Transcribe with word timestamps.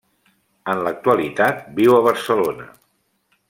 En 0.73 0.81
l'actualitat 0.87 1.61
viu 1.81 1.97
a 1.99 2.03
Barcelona. 2.11 2.67